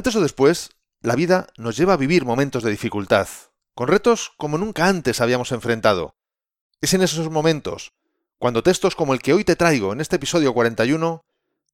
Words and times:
Antes 0.00 0.16
o 0.16 0.22
después, 0.22 0.70
la 1.02 1.14
vida 1.14 1.48
nos 1.58 1.76
lleva 1.76 1.92
a 1.92 1.98
vivir 1.98 2.24
momentos 2.24 2.62
de 2.62 2.70
dificultad, 2.70 3.28
con 3.74 3.86
retos 3.86 4.32
como 4.38 4.56
nunca 4.56 4.86
antes 4.86 5.20
habíamos 5.20 5.52
enfrentado. 5.52 6.14
Es 6.80 6.94
en 6.94 7.02
esos 7.02 7.30
momentos, 7.30 7.92
cuando 8.38 8.62
textos 8.62 8.96
como 8.96 9.12
el 9.12 9.20
que 9.20 9.34
hoy 9.34 9.44
te 9.44 9.56
traigo 9.56 9.92
en 9.92 10.00
este 10.00 10.16
episodio 10.16 10.54
41 10.54 11.22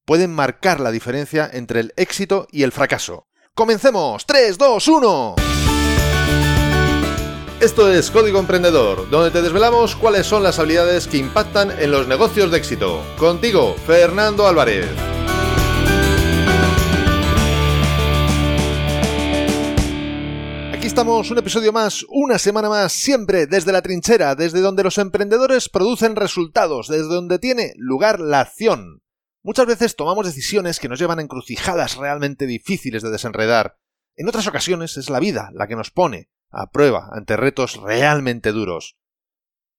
pueden 0.04 0.34
marcar 0.34 0.80
la 0.80 0.90
diferencia 0.90 1.48
entre 1.52 1.78
el 1.78 1.94
éxito 1.96 2.48
y 2.50 2.64
el 2.64 2.72
fracaso. 2.72 3.28
¡Comencemos! 3.54 4.26
¡3, 4.26 4.56
2, 4.56 4.88
1! 4.88 5.34
Esto 7.60 7.92
es 7.92 8.10
Código 8.10 8.40
Emprendedor, 8.40 9.08
donde 9.08 9.30
te 9.30 9.40
desvelamos 9.40 9.94
cuáles 9.94 10.26
son 10.26 10.42
las 10.42 10.58
habilidades 10.58 11.06
que 11.06 11.18
impactan 11.18 11.70
en 11.80 11.92
los 11.92 12.08
negocios 12.08 12.50
de 12.50 12.58
éxito. 12.58 13.04
Contigo, 13.18 13.76
Fernando 13.86 14.48
Álvarez. 14.48 14.88
Estamos, 20.82 21.30
un 21.30 21.38
episodio 21.38 21.72
más, 21.72 22.04
una 22.08 22.38
semana 22.38 22.68
más, 22.68 22.92
siempre 22.92 23.46
desde 23.46 23.72
la 23.72 23.82
trinchera, 23.82 24.34
desde 24.34 24.60
donde 24.60 24.82
los 24.82 24.98
emprendedores 24.98 25.68
producen 25.68 26.16
resultados, 26.16 26.88
desde 26.88 27.06
donde 27.06 27.38
tiene 27.38 27.72
lugar 27.76 28.20
la 28.20 28.40
acción. 28.40 29.02
Muchas 29.42 29.66
veces 29.66 29.96
tomamos 29.96 30.26
decisiones 30.26 30.80
que 30.80 30.88
nos 30.88 30.98
llevan 30.98 31.18
a 31.18 31.22
encrucijadas 31.22 31.96
realmente 31.96 32.46
difíciles 32.46 33.02
de 33.02 33.10
desenredar. 33.10 33.78
En 34.16 34.28
otras 34.28 34.46
ocasiones 34.46 34.96
es 34.96 35.10
la 35.10 35.20
vida 35.20 35.50
la 35.52 35.66
que 35.66 35.76
nos 35.76 35.90
pone 35.90 36.30
a 36.50 36.70
prueba 36.70 37.08
ante 37.12 37.36
retos 37.36 37.76
realmente 37.76 38.52
duros. 38.52 38.96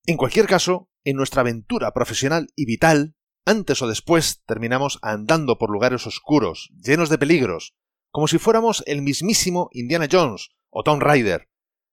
En 0.06 0.16
cualquier 0.16 0.46
caso, 0.46 0.90
en 1.04 1.16
nuestra 1.16 1.40
aventura 1.40 1.92
profesional 1.92 2.48
y 2.54 2.64
vital, 2.66 3.14
antes 3.44 3.82
o 3.82 3.88
después 3.88 4.42
terminamos 4.46 4.98
andando 5.02 5.58
por 5.58 5.70
lugares 5.70 6.06
oscuros, 6.06 6.70
llenos 6.80 7.08
de 7.08 7.18
peligros, 7.18 7.74
como 8.10 8.28
si 8.28 8.38
fuéramos 8.38 8.82
el 8.86 9.02
mismísimo 9.02 9.68
Indiana 9.72 10.08
Jones, 10.10 10.50
o 10.70 10.82
Tom 10.82 11.00
Rider. 11.00 11.48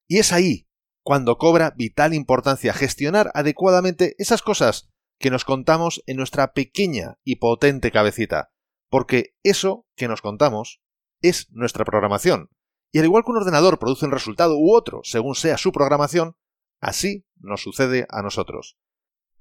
Y 0.08 0.20
es 0.20 0.32
ahí 0.34 0.68
cuando 1.04 1.38
cobra 1.38 1.72
vital 1.78 2.14
importancia 2.14 2.74
gestionar 2.74 3.32
adecuadamente 3.36 4.16
esas 4.18 4.42
cosas 4.42 4.90
que 5.20 5.30
nos 5.30 5.46
contamos 5.46 6.04
en 6.08 6.18
nuestra 6.18 6.54
pequeña 6.54 7.20
y 7.24 7.36
potente 7.36 7.92
cabecita, 7.92 8.52
porque 8.90 9.36
eso 9.44 9.86
que 9.96 10.08
nos 10.08 10.22
contamos 10.22 10.82
es 11.22 11.48
nuestra 11.52 11.86
programación. 11.86 12.50
Y 12.92 13.00
al 13.00 13.06
igual 13.06 13.24
que 13.24 13.32
un 13.32 13.38
ordenador 13.38 13.78
produce 13.78 14.06
un 14.06 14.12
resultado 14.12 14.58
u 14.58 14.74
otro 14.74 15.02
según 15.04 15.36
sea 15.36 15.58
su 15.58 15.72
programación, 15.72 16.38
así 16.82 17.26
nos 17.38 17.62
sucede 17.62 18.08
a 18.10 18.22
nosotros. 18.22 18.78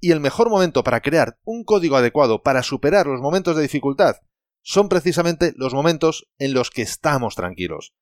Y 0.00 0.10
el 0.10 0.20
mejor 0.20 0.50
momento 0.50 0.84
para 0.84 1.00
crear 1.00 1.38
un 1.44 1.64
código 1.64 1.96
adecuado 1.96 2.42
para 2.42 2.62
superar 2.62 3.06
los 3.06 3.22
momentos 3.22 3.56
de 3.56 3.62
dificultad 3.62 4.16
son 4.62 4.88
precisamente 4.88 5.54
los 5.56 5.72
momentos 5.72 6.28
en 6.38 6.52
los 6.52 6.70
que 6.70 6.82
estamos 6.82 7.36
tranquilos 7.36 7.94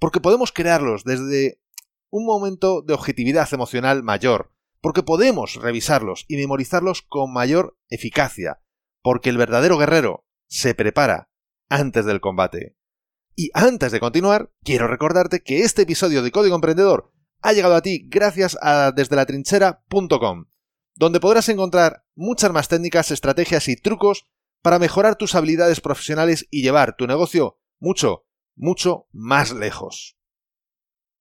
porque 0.00 0.20
podemos 0.20 0.50
crearlos 0.50 1.04
desde 1.04 1.62
un 2.08 2.26
momento 2.26 2.82
de 2.82 2.94
objetividad 2.94 3.48
emocional 3.52 4.02
mayor, 4.02 4.52
porque 4.80 5.04
podemos 5.04 5.54
revisarlos 5.54 6.24
y 6.26 6.36
memorizarlos 6.36 7.02
con 7.02 7.32
mayor 7.32 7.78
eficacia, 7.88 8.60
porque 9.02 9.30
el 9.30 9.36
verdadero 9.36 9.78
guerrero 9.78 10.26
se 10.48 10.74
prepara 10.74 11.30
antes 11.68 12.04
del 12.04 12.20
combate. 12.20 12.76
Y 13.36 13.50
antes 13.54 13.92
de 13.92 14.00
continuar, 14.00 14.52
quiero 14.64 14.88
recordarte 14.88 15.42
que 15.42 15.60
este 15.60 15.82
episodio 15.82 16.22
de 16.22 16.32
Código 16.32 16.56
Emprendedor 16.56 17.12
ha 17.42 17.52
llegado 17.52 17.76
a 17.76 17.82
ti 17.82 18.06
gracias 18.08 18.58
a 18.60 18.92
desde 18.92 19.16
donde 20.94 21.20
podrás 21.20 21.48
encontrar 21.48 22.04
muchas 22.14 22.52
más 22.52 22.68
técnicas, 22.68 23.10
estrategias 23.10 23.68
y 23.68 23.76
trucos 23.76 24.26
para 24.62 24.78
mejorar 24.78 25.16
tus 25.16 25.34
habilidades 25.34 25.80
profesionales 25.80 26.46
y 26.50 26.62
llevar 26.62 26.96
tu 26.96 27.06
negocio 27.06 27.58
mucho, 27.78 28.26
mucho 28.60 29.06
más 29.10 29.52
lejos. 29.52 30.16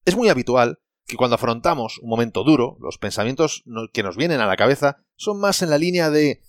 Es 0.06 0.16
muy 0.16 0.30
habitual 0.30 0.80
que 1.06 1.16
cuando 1.16 1.36
afrontamos 1.36 1.98
un 2.00 2.10
momento 2.10 2.44
duro, 2.44 2.78
los 2.82 2.98
pensamientos 2.98 3.64
que 3.94 4.04
nos 4.04 4.18
vienen 4.18 4.42
a 4.42 4.46
la 4.46 4.58
cabeza 4.58 4.98
son 5.16 5.40
más 5.40 5.62
en 5.62 5.70
la 5.70 5.78
línea 5.78 6.10
de 6.10 6.44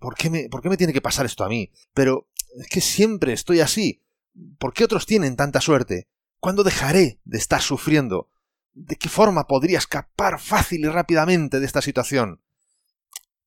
¿por 0.00 0.14
qué 0.16 0.30
me, 0.30 0.48
¿por 0.48 0.62
qué 0.62 0.70
me 0.70 0.76
tiene 0.78 0.92
que 0.92 1.02
pasar 1.02 1.26
esto 1.26 1.44
a 1.44 1.48
mí? 1.48 1.70
Pero 1.92 2.28
es 2.58 2.68
que 2.68 2.80
siempre 2.80 3.34
estoy 3.34 3.60
así. 3.60 4.02
¿Por 4.58 4.72
qué 4.72 4.84
otros 4.84 5.04
tienen 5.04 5.36
tanta 5.36 5.60
suerte? 5.60 6.08
¿Cuándo 6.40 6.64
dejaré 6.64 7.20
de 7.24 7.38
estar 7.38 7.60
sufriendo? 7.60 8.30
¿De 8.72 8.96
qué 8.96 9.08
forma 9.08 9.46
podría 9.46 9.78
escapar 9.78 10.40
fácil 10.40 10.80
y 10.80 10.88
rápidamente 10.88 11.60
de 11.60 11.66
esta 11.66 11.82
situación? 11.82 12.42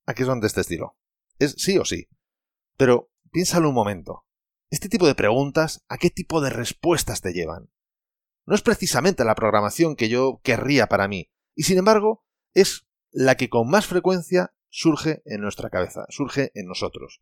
Aquí 0.06 0.22
es 0.22 0.28
donde 0.28 0.46
este 0.46 0.60
estilo. 0.60 0.96
Es 1.38 1.54
sí 1.58 1.76
o 1.78 1.84
sí. 1.84 2.08
Pero 2.76 3.10
piénsalo 3.32 3.68
un 3.68 3.74
momento. 3.74 4.26
Este 4.72 4.88
tipo 4.88 5.06
de 5.06 5.14
preguntas, 5.14 5.84
¿a 5.90 5.98
qué 5.98 6.08
tipo 6.08 6.40
de 6.40 6.48
respuestas 6.48 7.20
te 7.20 7.34
llevan? 7.34 7.70
No 8.46 8.54
es 8.54 8.62
precisamente 8.62 9.22
la 9.22 9.34
programación 9.34 9.96
que 9.96 10.08
yo 10.08 10.40
querría 10.42 10.86
para 10.86 11.08
mí, 11.08 11.30
y 11.54 11.64
sin 11.64 11.76
embargo, 11.76 12.24
es 12.54 12.86
la 13.10 13.36
que 13.36 13.50
con 13.50 13.68
más 13.68 13.86
frecuencia 13.86 14.54
surge 14.70 15.20
en 15.26 15.42
nuestra 15.42 15.68
cabeza, 15.68 16.06
surge 16.08 16.52
en 16.54 16.68
nosotros. 16.68 17.20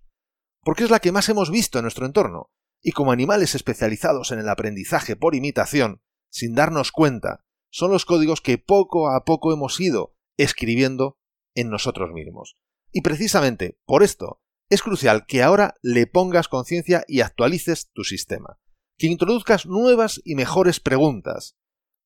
Porque 0.63 0.85
es 0.85 0.91
la 0.91 1.01
que 1.01 1.11
más 1.11 1.29
hemos 1.29 1.51
visto 1.51 1.81
en 1.81 1.83
nuestro 1.83 2.07
entorno, 2.07 2.53
y 2.83 2.93
como 2.93 3.11
animales 3.11 3.57
especializados 3.57 4.31
en 4.31 4.39
el 4.39 4.49
aprendizaje 4.49 5.17
por 5.17 5.35
imitación, 5.35 6.03
sin 6.31 6.55
darnos 6.55 6.93
cuenta, 6.93 7.45
son 7.69 7.91
los 7.91 8.05
códigos 8.05 8.41
que 8.41 8.59
poco 8.59 9.11
a 9.11 9.25
poco 9.25 9.53
hemos 9.53 9.81
ido 9.81 10.15
escribiendo 10.37 11.19
en 11.57 11.69
nosotros 11.69 12.13
mismos. 12.13 12.57
Y 12.93 13.01
precisamente 13.01 13.81
por 13.87 14.05
esto 14.05 14.41
es 14.71 14.83
crucial 14.83 15.27
que 15.27 15.43
ahora 15.43 15.75
le 15.83 16.07
pongas 16.07 16.49
conciencia 16.49 17.05
y 17.09 17.21
actualices 17.21 17.91
tu 17.93 18.05
sistema, 18.05 18.59
que 18.97 19.09
introduzcas 19.09 19.67
nuevas 19.67 20.21
y 20.25 20.37
mejores 20.37 20.79
preguntas, 20.79 21.57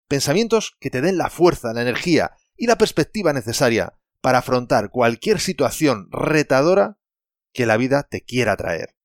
pensamientos 0.09 0.77
que 0.81 0.91
te 0.91 1.03
den 1.03 1.19
la 1.19 1.29
fuerza, 1.29 1.75
la 1.75 1.83
energía 1.83 2.33
y 2.57 2.67
la 2.67 2.79
perspectiva 2.79 3.35
necesaria 3.35 3.99
para 4.23 4.39
afrontar 4.39 4.91
cualquier 4.91 5.41
situación 5.41 6.09
retadora 6.11 6.99
que 7.53 7.67
la 7.67 7.77
vida 7.77 8.03
te 8.03 8.23
quiera 8.23 8.57
traer. 8.57 8.97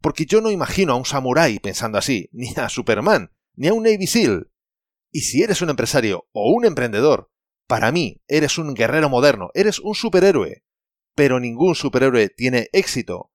Porque 0.00 0.26
yo 0.26 0.40
no 0.40 0.52
imagino 0.52 0.92
a 0.92 0.96
un 0.96 1.04
samurái 1.04 1.58
pensando 1.58 1.98
así, 1.98 2.28
ni 2.32 2.54
a 2.56 2.68
Superman, 2.68 3.32
ni 3.54 3.68
a 3.68 3.74
un 3.74 3.82
Navy 3.82 4.06
SEAL. 4.06 4.50
Y 5.10 5.22
si 5.22 5.42
eres 5.42 5.62
un 5.62 5.70
empresario 5.70 6.28
o 6.32 6.52
un 6.52 6.64
emprendedor, 6.64 7.30
para 7.66 7.90
mí 7.90 8.22
eres 8.28 8.58
un 8.58 8.74
guerrero 8.74 9.08
moderno, 9.08 9.50
eres 9.54 9.80
un 9.80 9.94
superhéroe, 9.94 10.64
pero 11.14 11.40
ningún 11.40 11.74
superhéroe 11.74 12.28
tiene 12.28 12.68
éxito 12.72 13.30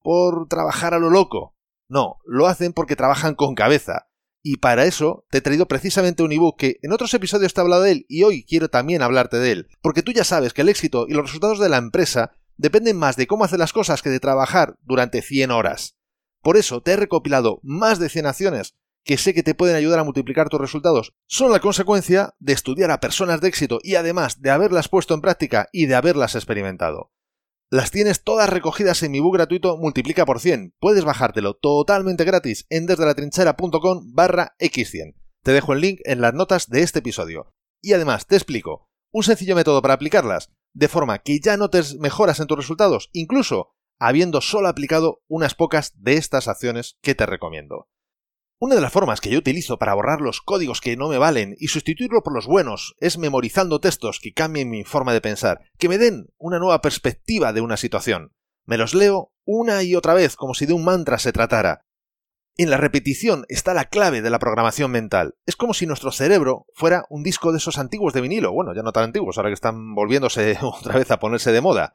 por 0.00 0.48
trabajar 0.48 0.94
a 0.94 0.98
lo 0.98 1.10
loco. 1.10 1.56
No, 1.88 2.16
lo 2.24 2.46
hacen 2.46 2.72
porque 2.72 2.96
trabajan 2.96 3.34
con 3.34 3.54
cabeza. 3.54 4.08
Y 4.42 4.58
para 4.58 4.84
eso 4.84 5.26
te 5.30 5.38
he 5.38 5.40
traído 5.40 5.66
precisamente 5.66 6.22
un 6.22 6.32
ebook 6.32 6.56
que 6.58 6.78
en 6.82 6.92
otros 6.92 7.12
episodios 7.12 7.52
te 7.52 7.60
he 7.60 7.62
hablado 7.62 7.82
de 7.82 7.92
él 7.92 8.06
y 8.08 8.22
hoy 8.22 8.44
quiero 8.44 8.68
también 8.68 9.02
hablarte 9.02 9.38
de 9.38 9.52
él. 9.52 9.68
Porque 9.82 10.02
tú 10.02 10.12
ya 10.12 10.24
sabes 10.24 10.54
que 10.54 10.62
el 10.62 10.68
éxito 10.68 11.06
y 11.08 11.12
los 11.12 11.26
resultados 11.26 11.58
de 11.58 11.68
la 11.68 11.76
empresa 11.76 12.32
dependen 12.56 12.96
más 12.96 13.16
de 13.16 13.26
cómo 13.26 13.44
hacer 13.44 13.58
las 13.58 13.72
cosas 13.72 14.02
que 14.02 14.10
de 14.10 14.20
trabajar 14.20 14.76
durante 14.82 15.22
100 15.22 15.50
horas. 15.50 15.96
Por 16.40 16.56
eso 16.56 16.82
te 16.82 16.92
he 16.92 16.96
recopilado 16.96 17.60
más 17.62 17.98
de 17.98 18.08
100 18.08 18.26
acciones 18.26 18.74
que 19.04 19.16
sé 19.16 19.32
que 19.32 19.42
te 19.42 19.54
pueden 19.54 19.74
ayudar 19.74 19.98
a 19.98 20.04
multiplicar 20.04 20.50
tus 20.50 20.60
resultados. 20.60 21.14
Son 21.26 21.50
la 21.50 21.60
consecuencia 21.60 22.34
de 22.38 22.52
estudiar 22.52 22.90
a 22.90 23.00
personas 23.00 23.40
de 23.40 23.48
éxito 23.48 23.78
y 23.82 23.94
además 23.94 24.42
de 24.42 24.50
haberlas 24.50 24.88
puesto 24.88 25.14
en 25.14 25.22
práctica 25.22 25.68
y 25.72 25.86
de 25.86 25.94
haberlas 25.94 26.34
experimentado. 26.34 27.10
Las 27.70 27.90
tienes 27.90 28.22
todas 28.22 28.48
recogidas 28.48 29.02
en 29.02 29.12
mi 29.12 29.20
book 29.20 29.34
gratuito 29.34 29.76
Multiplica 29.76 30.24
por 30.24 30.40
100. 30.40 30.74
Puedes 30.80 31.04
bajártelo 31.04 31.52
totalmente 31.52 32.24
gratis 32.24 32.64
en 32.70 32.86
desdelatrinchera.com 32.86 34.14
barra 34.14 34.56
x100. 34.58 35.16
Te 35.42 35.52
dejo 35.52 35.74
el 35.74 35.82
link 35.82 36.00
en 36.04 36.22
las 36.22 36.32
notas 36.32 36.70
de 36.70 36.80
este 36.80 37.00
episodio. 37.00 37.52
Y 37.82 37.92
además 37.92 38.26
te 38.26 38.36
explico 38.36 38.88
un 39.12 39.22
sencillo 39.22 39.54
método 39.54 39.82
para 39.82 39.92
aplicarlas, 39.92 40.50
de 40.72 40.88
forma 40.88 41.18
que 41.18 41.40
ya 41.40 41.58
notes 41.58 41.96
mejoras 41.98 42.40
en 42.40 42.46
tus 42.46 42.56
resultados, 42.56 43.10
incluso 43.12 43.74
habiendo 43.98 44.40
solo 44.40 44.68
aplicado 44.68 45.22
unas 45.28 45.54
pocas 45.54 45.92
de 46.02 46.14
estas 46.14 46.48
acciones 46.48 46.96
que 47.02 47.14
te 47.14 47.26
recomiendo. 47.26 47.90
Una 48.60 48.74
de 48.74 48.80
las 48.80 48.92
formas 48.92 49.20
que 49.20 49.30
yo 49.30 49.38
utilizo 49.38 49.78
para 49.78 49.94
borrar 49.94 50.20
los 50.20 50.40
códigos 50.40 50.80
que 50.80 50.96
no 50.96 51.08
me 51.08 51.16
valen 51.16 51.54
y 51.60 51.68
sustituirlo 51.68 52.24
por 52.24 52.34
los 52.34 52.48
buenos 52.48 52.96
es 52.98 53.16
memorizando 53.16 53.78
textos 53.78 54.18
que 54.18 54.32
cambien 54.32 54.68
mi 54.68 54.82
forma 54.82 55.12
de 55.12 55.20
pensar, 55.20 55.60
que 55.78 55.88
me 55.88 55.96
den 55.96 56.26
una 56.38 56.58
nueva 56.58 56.80
perspectiva 56.80 57.52
de 57.52 57.60
una 57.60 57.76
situación. 57.76 58.34
Me 58.66 58.76
los 58.76 58.94
leo 58.94 59.32
una 59.44 59.84
y 59.84 59.94
otra 59.94 60.12
vez 60.12 60.34
como 60.34 60.54
si 60.54 60.66
de 60.66 60.72
un 60.72 60.84
mantra 60.84 61.20
se 61.20 61.32
tratara. 61.32 61.86
En 62.56 62.70
la 62.70 62.78
repetición 62.78 63.44
está 63.48 63.74
la 63.74 63.84
clave 63.84 64.22
de 64.22 64.30
la 64.30 64.40
programación 64.40 64.90
mental. 64.90 65.36
Es 65.46 65.54
como 65.54 65.72
si 65.72 65.86
nuestro 65.86 66.10
cerebro 66.10 66.66
fuera 66.74 67.04
un 67.10 67.22
disco 67.22 67.52
de 67.52 67.58
esos 67.58 67.78
antiguos 67.78 68.12
de 68.12 68.22
vinilo, 68.22 68.52
bueno, 68.52 68.74
ya 68.74 68.82
no 68.82 68.90
tan 68.90 69.04
antiguos, 69.04 69.38
ahora 69.38 69.50
que 69.50 69.54
están 69.54 69.94
volviéndose 69.94 70.58
otra 70.62 70.96
vez 70.96 71.08
a 71.12 71.20
ponerse 71.20 71.52
de 71.52 71.60
moda. 71.60 71.94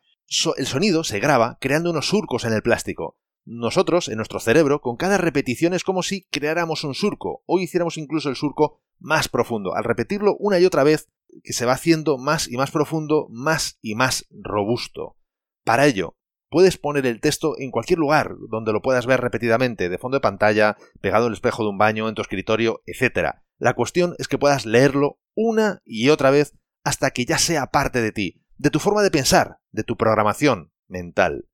el 0.56 0.66
sonido 0.66 1.04
se 1.04 1.20
graba 1.20 1.58
creando 1.60 1.90
unos 1.90 2.08
surcos 2.08 2.46
en 2.46 2.54
el 2.54 2.62
plástico. 2.62 3.18
Nosotros, 3.46 4.08
en 4.08 4.18
nuestro 4.18 4.40
cerebro, 4.40 4.82
con 4.82 4.96
cada 4.96 5.18
repetición 5.18 5.74
es 5.74 5.84
como 5.84 6.04
si 6.04 6.26
creáramos 6.32 6.84
un 6.84 6.94
surco, 6.94 7.44
o 7.46 7.60
hiciéramos 7.60 7.98
incluso 7.98 8.30
el 8.30 8.36
surco 8.36 8.82
más 9.00 9.28
profundo. 9.28 9.76
Al 9.76 9.84
repetirlo 9.84 10.36
una 10.40 10.60
y 10.60 10.66
otra 10.66 10.84
vez, 10.84 11.10
que 11.44 11.54
se 11.54 11.66
va 11.66 11.74
haciendo 11.74 12.18
más 12.18 12.48
y 12.48 12.58
más 12.58 12.72
profundo, 12.72 13.28
más 13.30 13.80
y 13.82 13.96
más 13.96 14.26
robusto. 14.32 15.18
Para 15.66 15.88
ello, 15.88 16.16
Puedes 16.54 16.78
poner 16.78 17.08
el 17.08 17.20
texto 17.20 17.56
en 17.58 17.72
cualquier 17.72 17.98
lugar 17.98 18.36
donde 18.48 18.74
lo 18.74 18.84
puedas 18.84 19.08
ver 19.08 19.20
repetidamente, 19.20 19.90
de 19.90 19.98
fondo 19.98 20.18
de 20.18 20.22
pantalla, 20.22 20.78
pegado 21.02 21.26
al 21.26 21.34
espejo 21.34 21.64
de 21.64 21.70
un 21.70 21.80
baño, 21.80 22.08
en 22.08 22.14
tu 22.14 22.22
escritorio, 22.22 22.84
etc. 22.86 23.38
La 23.58 23.74
cuestión 23.74 24.14
es 24.20 24.28
que 24.28 24.38
puedas 24.38 24.68
leerlo 24.68 25.18
una 25.34 25.82
y 25.84 26.10
otra 26.10 26.30
vez 26.30 26.54
hasta 26.84 27.10
que 27.10 27.26
ya 27.26 27.40
sea 27.40 27.72
parte 27.72 28.04
de 28.04 28.12
ti, 28.12 28.46
de 28.58 28.70
tu 28.70 28.78
forma 28.78 29.02
de 29.02 29.10
pensar, 29.10 29.62
de 29.72 29.84
tu 29.84 29.98
programación 29.98 30.72
mental. 30.88 31.50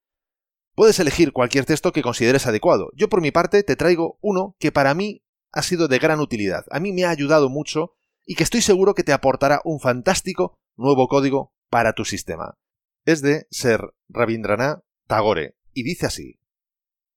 Puedes 0.80 0.98
elegir 1.02 1.34
cualquier 1.34 1.66
texto 1.66 1.92
que 1.92 2.02
consideres 2.02 2.48
adecuado. 2.48 2.90
Yo 2.96 3.10
por 3.10 3.20
mi 3.20 3.32
parte 3.32 3.64
te 3.64 3.76
traigo 3.76 4.18
uno 4.22 4.56
que 4.60 4.72
para 4.72 4.94
mí 4.94 5.26
ha 5.52 5.62
sido 5.62 5.90
de 5.90 6.00
gran 6.00 6.22
utilidad. 6.22 6.64
A 6.72 6.80
mí 6.80 6.94
me 6.94 7.04
ha 7.04 7.10
ayudado 7.10 7.50
mucho 7.50 7.98
y 8.26 8.36
que 8.36 8.44
estoy 8.44 8.62
seguro 8.62 8.94
que 8.94 9.04
te 9.04 9.12
aportará 9.12 9.60
un 9.66 9.82
fantástico 9.82 10.58
nuevo 10.78 11.10
código 11.10 11.54
para 11.70 11.92
tu 11.92 12.06
sistema. 12.06 12.58
Es 13.04 13.22
de 13.22 13.46
Ser 13.52 13.94
Rabindranath 14.08 14.86
Tagore 15.06 15.58
y 15.74 15.84
dice 15.84 16.06
así: 16.06 16.40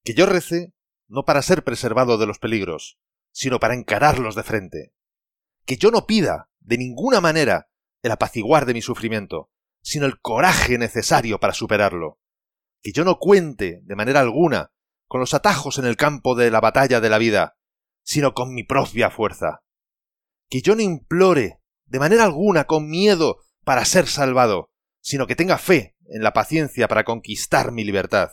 Que 0.02 0.14
yo 0.14 0.26
rece 0.26 0.74
no 1.06 1.24
para 1.24 1.40
ser 1.40 1.62
preservado 1.62 2.18
de 2.18 2.26
los 2.26 2.40
peligros, 2.40 2.98
sino 3.30 3.60
para 3.60 3.74
encararlos 3.74 4.34
de 4.34 4.42
frente. 4.42 4.92
Que 5.66 5.76
yo 5.76 5.92
no 5.92 6.08
pida, 6.08 6.50
de 6.58 6.78
ninguna 6.78 7.20
manera, 7.20 7.70
el 8.02 8.10
apaciguar 8.10 8.66
de 8.66 8.74
mi 8.74 8.82
sufrimiento, 8.82 9.52
sino 9.82 10.06
el 10.06 10.18
coraje 10.18 10.78
necesario 10.78 11.38
para 11.38 11.52
superarlo. 11.52 12.18
Que 12.82 12.92
yo 12.92 13.04
no 13.04 13.18
cuente, 13.18 13.80
de 13.82 13.96
manera 13.96 14.20
alguna, 14.20 14.72
con 15.06 15.20
los 15.20 15.34
atajos 15.34 15.78
en 15.78 15.84
el 15.84 15.96
campo 15.96 16.34
de 16.34 16.50
la 16.50 16.60
batalla 16.60 17.00
de 17.00 17.10
la 17.10 17.18
vida, 17.18 17.56
sino 18.02 18.34
con 18.34 18.54
mi 18.54 18.64
propia 18.64 19.10
fuerza. 19.10 19.62
Que 20.48 20.62
yo 20.62 20.74
no 20.74 20.82
implore, 20.82 21.60
de 21.86 21.98
manera 21.98 22.24
alguna, 22.24 22.64
con 22.64 22.88
miedo, 22.88 23.38
para 23.64 23.84
ser 23.84 24.06
salvado, 24.06 24.70
sino 25.00 25.26
que 25.26 25.36
tenga 25.36 25.58
fe 25.58 25.96
en 26.06 26.22
la 26.22 26.32
paciencia 26.32 26.88
para 26.88 27.04
conquistar 27.04 27.72
mi 27.72 27.84
libertad. 27.84 28.30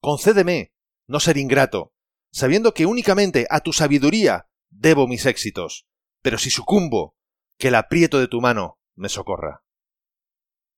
Concédeme 0.00 0.72
no 1.06 1.20
ser 1.20 1.36
ingrato, 1.36 1.92
sabiendo 2.32 2.74
que 2.74 2.86
únicamente 2.86 3.46
a 3.50 3.60
tu 3.60 3.72
sabiduría 3.72 4.48
debo 4.70 5.06
mis 5.06 5.26
éxitos, 5.26 5.86
pero 6.22 6.38
si 6.38 6.50
sucumbo, 6.50 7.16
que 7.58 7.68
el 7.68 7.74
aprieto 7.74 8.18
de 8.18 8.28
tu 8.28 8.40
mano 8.40 8.78
me 8.94 9.08
socorra. 9.08 9.65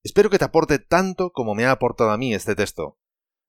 Espero 0.09 0.31
que 0.31 0.39
te 0.39 0.47
aporte 0.47 0.79
tanto 0.79 1.33
como 1.33 1.55
me 1.55 1.67
ha 1.67 1.71
aportado 1.71 2.13
a 2.13 2.17
mí 2.17 2.33
este 2.33 2.57
texto. 2.57 2.99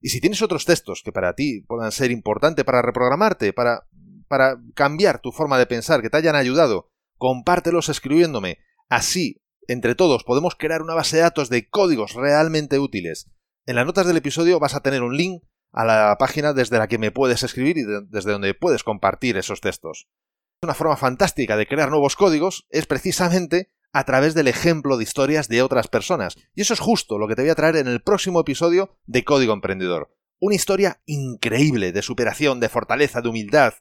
Y 0.02 0.10
si 0.10 0.20
tienes 0.20 0.42
otros 0.42 0.66
textos 0.66 1.04
que 1.06 1.14
para 1.14 1.34
ti 1.34 1.62
puedan 1.62 1.94
ser 1.94 2.12
importantes 2.12 2.66
para 2.66 2.82
reprogramarte, 2.82 3.54
para, 3.54 3.88
para 4.28 4.58
cambiar 4.76 5.22
tu 5.22 5.32
forma 5.32 5.58
de 5.58 5.68
pensar, 5.68 6.02
que 6.02 6.10
te 6.10 6.18
hayan 6.18 6.36
ayudado, 6.36 6.92
compártelos 7.18 7.88
escribiéndome. 7.88 8.58
Así, 8.90 9.42
entre 9.70 9.96
todos, 9.96 10.26
podemos 10.26 10.56
crear 10.56 10.82
una 10.82 10.96
base 10.96 11.16
de 11.16 11.22
datos 11.22 11.48
de 11.48 11.70
códigos 11.70 12.14
realmente 12.14 12.78
útiles. 12.78 13.32
En 13.66 13.78
las 13.78 13.86
notas 13.86 14.06
del 14.06 14.18
episodio 14.18 14.60
vas 14.60 14.76
a 14.76 14.82
tener 14.82 15.02
un 15.02 15.16
link 15.16 15.42
a 15.72 15.86
la 15.86 16.18
página 16.20 16.52
desde 16.52 16.78
la 16.78 16.90
que 16.90 16.98
me 16.98 17.12
puedes 17.12 17.42
escribir 17.42 17.78
y 17.78 17.84
desde 18.10 18.34
donde 18.34 18.54
puedes 18.54 18.84
compartir 18.84 19.38
esos 19.38 19.62
textos. 19.62 20.10
Una 20.62 20.74
forma 20.74 20.98
fantástica 20.98 21.56
de 21.56 21.68
crear 21.68 21.90
nuevos 21.90 22.18
códigos 22.18 22.68
es 22.70 22.86
precisamente 22.86 23.72
a 23.92 24.04
través 24.04 24.34
del 24.34 24.48
ejemplo 24.48 24.98
de 24.98 25.04
historias 25.04 25.48
de 25.48 25.62
otras 25.62 25.88
personas. 25.88 26.36
Y 26.54 26.62
eso 26.62 26.74
es 26.74 26.80
justo 26.80 27.18
lo 27.18 27.28
que 27.28 27.36
te 27.36 27.42
voy 27.42 27.50
a 27.50 27.56
traer 27.56 27.78
en 27.78 27.88
el 27.88 28.02
próximo 28.02 28.42
episodio 28.42 28.98
de 29.06 29.24
Código 29.24 29.54
Emprendedor. 29.54 30.16
Una 30.40 30.56
historia 30.56 31.02
increíble 31.06 31.92
de 31.92 32.02
superación, 32.02 32.60
de 32.60 32.70
fortaleza, 32.70 33.22
de 33.22 33.30
humildad. 33.30 33.74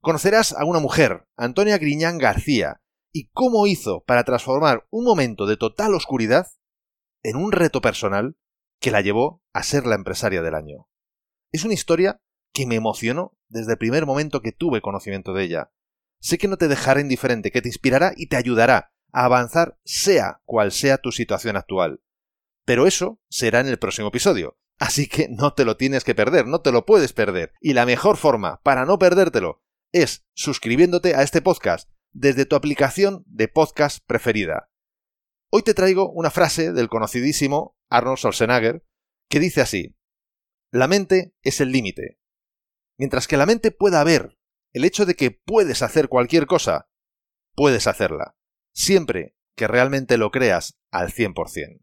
Conocerás 0.00 0.52
a 0.52 0.64
una 0.64 0.80
mujer, 0.80 1.26
Antonia 1.36 1.78
Griñán 1.78 2.18
García, 2.18 2.82
y 3.12 3.30
cómo 3.32 3.66
hizo 3.66 4.04
para 4.04 4.24
transformar 4.24 4.86
un 4.90 5.04
momento 5.04 5.46
de 5.46 5.56
total 5.56 5.94
oscuridad 5.94 6.46
en 7.22 7.36
un 7.36 7.52
reto 7.52 7.80
personal 7.80 8.36
que 8.80 8.90
la 8.90 9.00
llevó 9.00 9.42
a 9.52 9.62
ser 9.62 9.86
la 9.86 9.94
empresaria 9.94 10.42
del 10.42 10.54
año. 10.54 10.88
Es 11.52 11.64
una 11.64 11.74
historia 11.74 12.20
que 12.52 12.66
me 12.66 12.74
emocionó 12.74 13.36
desde 13.48 13.72
el 13.72 13.78
primer 13.78 14.04
momento 14.04 14.42
que 14.42 14.52
tuve 14.52 14.82
conocimiento 14.82 15.32
de 15.32 15.44
ella. 15.44 15.72
Sé 16.20 16.38
que 16.38 16.48
no 16.48 16.56
te 16.56 16.68
dejará 16.68 17.00
indiferente, 17.00 17.50
que 17.50 17.62
te 17.62 17.68
inspirará 17.68 18.12
y 18.16 18.28
te 18.28 18.36
ayudará 18.36 18.93
a 19.14 19.24
avanzar 19.24 19.78
sea 19.84 20.42
cual 20.44 20.72
sea 20.72 20.98
tu 20.98 21.12
situación 21.12 21.56
actual. 21.56 22.02
Pero 22.66 22.86
eso 22.86 23.20
será 23.30 23.60
en 23.60 23.68
el 23.68 23.78
próximo 23.78 24.08
episodio. 24.08 24.58
Así 24.78 25.06
que 25.06 25.28
no 25.28 25.54
te 25.54 25.64
lo 25.64 25.76
tienes 25.76 26.02
que 26.02 26.16
perder, 26.16 26.46
no 26.46 26.60
te 26.60 26.72
lo 26.72 26.84
puedes 26.84 27.12
perder. 27.12 27.52
Y 27.60 27.74
la 27.74 27.86
mejor 27.86 28.16
forma 28.16 28.60
para 28.62 28.84
no 28.84 28.98
perdértelo 28.98 29.62
es 29.92 30.26
suscribiéndote 30.34 31.14
a 31.14 31.22
este 31.22 31.40
podcast 31.40 31.88
desde 32.12 32.44
tu 32.44 32.56
aplicación 32.56 33.22
de 33.26 33.46
podcast 33.46 34.04
preferida. 34.04 34.68
Hoy 35.50 35.62
te 35.62 35.74
traigo 35.74 36.10
una 36.10 36.32
frase 36.32 36.72
del 36.72 36.88
conocidísimo 36.88 37.78
Arnold 37.88 38.18
Schwarzenegger 38.18 38.84
que 39.28 39.38
dice 39.38 39.60
así: 39.60 39.96
La 40.72 40.88
mente 40.88 41.36
es 41.42 41.60
el 41.60 41.70
límite. 41.70 42.18
Mientras 42.98 43.28
que 43.28 43.36
la 43.36 43.46
mente 43.46 43.70
pueda 43.70 44.02
ver 44.02 44.36
el 44.72 44.84
hecho 44.84 45.06
de 45.06 45.14
que 45.14 45.30
puedes 45.30 45.82
hacer 45.82 46.08
cualquier 46.08 46.46
cosa, 46.46 46.88
puedes 47.54 47.86
hacerla 47.86 48.36
siempre 48.74 49.36
que 49.56 49.68
realmente 49.68 50.18
lo 50.18 50.30
creas 50.30 50.78
al 50.90 51.10
100%. 51.10 51.80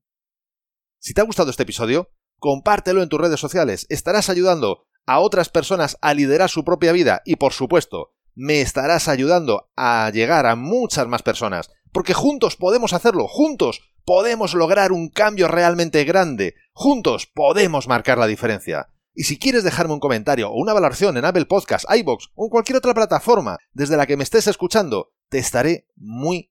Si 1.00 1.14
te 1.14 1.22
ha 1.22 1.24
gustado 1.24 1.50
este 1.50 1.64
episodio, 1.64 2.12
compártelo 2.38 3.02
en 3.02 3.10
tus 3.10 3.20
redes 3.20 3.40
sociales. 3.40 3.88
Estarás 3.90 4.30
ayudando 4.30 4.86
a 5.08 5.20
otras 5.20 5.50
personas 5.50 5.98
a 6.02 6.14
liderar 6.14 6.50
su 6.50 6.64
propia 6.64 6.92
vida 6.92 7.22
y, 7.26 7.38
por 7.38 7.54
supuesto, 7.54 8.14
me 8.36 8.62
estarás 8.62 9.08
ayudando 9.08 9.70
a 9.76 10.10
llegar 10.14 10.46
a 10.46 10.56
muchas 10.56 11.08
más 11.08 11.24
personas. 11.24 11.72
Porque 11.92 12.14
juntos 12.14 12.56
podemos 12.56 12.94
hacerlo, 12.94 13.28
juntos 13.28 13.82
podemos 14.06 14.54
lograr 14.54 14.92
un 14.92 15.10
cambio 15.10 15.48
realmente 15.48 16.04
grande, 16.04 16.56
juntos 16.74 17.28
podemos 17.28 17.88
marcar 17.88 18.18
la 18.18 18.28
diferencia. 18.28 18.90
Y 19.14 19.24
si 19.24 19.38
quieres 19.38 19.64
dejarme 19.64 19.94
un 19.94 20.00
comentario 20.00 20.50
o 20.50 20.56
una 20.56 20.74
valoración 20.74 21.18
en 21.18 21.26
Apple 21.26 21.46
Podcasts, 21.46 21.88
iBox 21.94 22.30
o 22.36 22.46
en 22.46 22.50
cualquier 22.50 22.78
otra 22.78 22.94
plataforma 22.94 23.58
desde 23.74 23.98
la 23.98 24.08
que 24.08 24.16
me 24.16 24.24
estés 24.24 24.48
escuchando, 24.48 25.12
te 25.30 25.38
estaré 25.38 25.88
muy 25.96 26.51